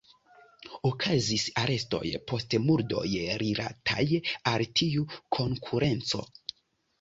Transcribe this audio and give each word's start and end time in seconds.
Okazis 0.89 1.43
arestoj 1.63 2.11
post 2.31 2.55
murdoj 2.69 3.03
rilataj 3.43 4.07
al 4.53 4.67
tiu 4.81 5.07
konkurenco. 5.39 6.25